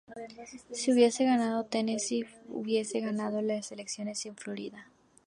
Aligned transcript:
Si 0.71 0.91
hubiese 0.91 1.25
ganado 1.25 1.65
Tennessee, 1.67 2.25
hubiese 2.49 3.01
ganado 3.01 3.43
las 3.43 3.71
elecciones 3.71 4.17
sin 4.17 4.35
Florida. 4.35 4.87